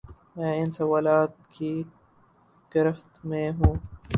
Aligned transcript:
میں 0.35 0.53
ان 0.59 0.69
سوالات 0.71 1.31
کی 1.51 1.71
گرفت 2.71 3.25
میں 3.25 3.49
ہوں۔ 3.51 3.73